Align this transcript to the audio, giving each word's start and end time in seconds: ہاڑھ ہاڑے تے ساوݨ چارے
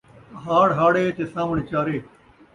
ہاڑھ 0.43 0.73
ہاڑے 0.77 1.03
تے 1.15 1.23
ساوݨ 1.33 1.55
چارے 1.69 1.97